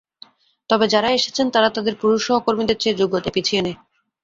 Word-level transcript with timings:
তবে 0.69 0.85
যাঁরা 0.87 1.09
এসেছেন, 1.11 1.45
তাঁরা 1.49 1.69
তাঁদের 1.75 1.95
পুরুষ 2.01 2.19
সহকর্মীদের 2.27 2.77
চেয়ে 2.81 2.99
যোগ্যতায় 3.01 3.35
পিছিয়ে 3.35 3.61
নেই। 3.61 3.75